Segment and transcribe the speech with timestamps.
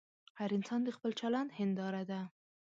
[0.39, 2.21] هر انسان د خپل چلند هنداره ده.